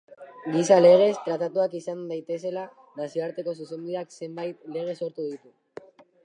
[0.53, 2.63] Giza-legez tratatuak izan daitezela
[3.01, 5.55] nazioarteko zuzenbideak zenbait lege sortu ditu.